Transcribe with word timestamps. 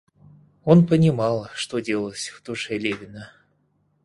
Он 0.65 0.87
понимал, 0.87 1.47
что 1.53 1.77
делалось 1.79 2.29
в 2.29 2.41
душе 2.43 2.75
Левина. 2.79 3.31